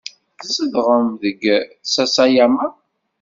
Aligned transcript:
Tzedɣem 0.39 1.07
deg 1.21 1.41
Sasayama? 1.93 2.67